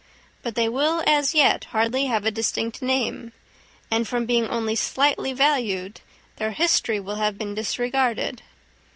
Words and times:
But 0.41 0.55
they 0.55 0.67
will 0.67 1.03
as 1.05 1.35
yet 1.35 1.65
hardly 1.65 2.07
have 2.07 2.25
a 2.25 2.31
distinct 2.31 2.81
name, 2.81 3.33
and 3.91 4.07
from 4.07 4.25
being 4.25 4.47
only 4.47 4.75
slightly 4.75 5.31
valued, 5.31 6.01
their 6.37 6.53
history 6.53 6.99
will 6.99 7.17
have 7.17 7.37
been 7.37 7.53
disregarded. 7.53 8.41